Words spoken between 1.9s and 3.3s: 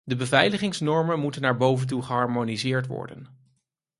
geharmoniseerd worden.